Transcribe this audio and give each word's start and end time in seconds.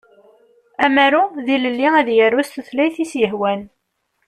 Amaru 0.85 1.23
d 1.45 1.47
ilelli 1.55 1.87
ad 1.99 2.09
yaru 2.17 2.41
s 2.43 2.49
tutlayt 2.53 2.97
i 3.03 3.05
s-yehwan. 3.11 3.61